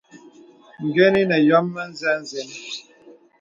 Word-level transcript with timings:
Gəni 0.93 1.21
nə̀ 1.29 1.39
yɔ̄m 1.47 1.65
mə̄zɛ̄ 1.73 2.17
zeŋ. 2.29 2.49